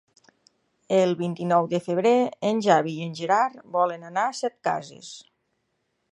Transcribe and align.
El 0.99 1.11
vint-i-nou 1.17 1.67
de 1.73 1.79
febrer 1.87 2.15
en 2.51 2.63
Xavi 2.67 2.93
i 3.01 3.05
en 3.09 3.13
Gerard 3.19 3.59
volen 3.75 4.09
anar 4.09 4.23
a 4.31 4.35
Setcases. 4.39 5.11